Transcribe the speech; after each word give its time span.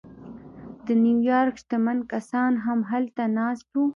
د 0.85 0.87
نیویارک 1.03 1.55
شتمن 1.61 1.99
کسان 2.11 2.51
هم 2.65 2.79
هلته 2.91 3.23
ناست 3.37 3.67
وو 3.73 3.83